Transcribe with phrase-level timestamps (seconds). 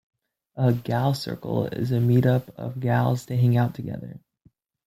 [0.55, 4.19] A "gal circle" is a meet up of gals to hang out together.